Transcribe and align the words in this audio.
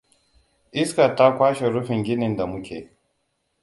Iskar 0.81 1.15
ta 1.15 1.25
kwashe 1.37 1.67
rufin 1.69 2.03
ginin 2.05 2.37
da 2.37 2.45
muke. 2.47 2.89